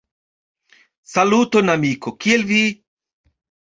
Saluton 1.13 1.71
amiko, 1.77 2.17
kiel 2.21 2.51
vi? 2.55 2.61